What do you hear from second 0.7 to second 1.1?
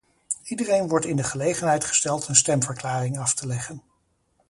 wordt